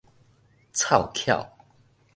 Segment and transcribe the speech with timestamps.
[0.73, 1.47] 湊巧